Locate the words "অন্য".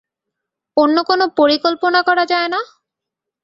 0.77-0.97